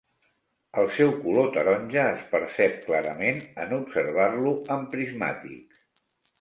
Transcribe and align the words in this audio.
El 0.83 0.87
seu 0.95 1.13
color 1.25 1.51
taronja 1.57 2.07
es 2.15 2.25
percep 2.33 2.81
clarament 2.87 3.45
en 3.67 3.79
observar-lo 3.81 4.57
amb 4.79 4.93
prismàtics. 4.97 5.89